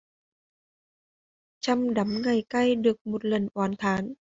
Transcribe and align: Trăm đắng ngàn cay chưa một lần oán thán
Trăm 1.59 1.93
đắng 1.93 2.21
ngàn 2.21 2.41
cay 2.49 2.75
chưa 2.83 2.93
một 3.05 3.25
lần 3.25 3.47
oán 3.53 3.71
thán 3.77 4.13